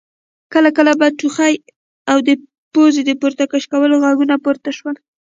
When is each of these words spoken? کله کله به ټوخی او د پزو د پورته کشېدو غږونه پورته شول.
کله 0.53 0.69
کله 0.77 0.91
به 0.99 1.07
ټوخی 1.19 1.53
او 2.11 2.17
د 2.27 2.29
پزو 2.73 3.01
د 3.05 3.11
پورته 3.21 3.43
کشېدو 3.51 3.97
غږونه 4.03 4.35
پورته 4.45 4.69
شول. 4.77 4.95